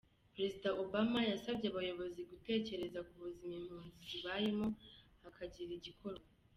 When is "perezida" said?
0.33-0.69